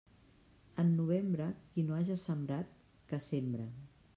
[0.83, 2.73] En novembre, qui no haja sembrat,
[3.13, 3.71] que sembre.